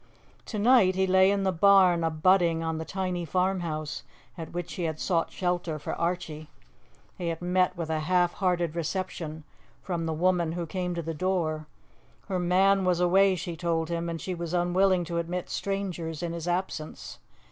[0.47, 4.01] To night he lay in the barn abutting on the tiny farmhouse
[4.35, 6.49] at which he had sought shelter for Archie.
[7.19, 9.43] He had met with a half hearted reception
[9.83, 11.67] from the woman who came to the door.
[12.29, 16.33] Her man was away, she told him, and she was unwilling to admit strangers in
[16.33, 17.19] his absence.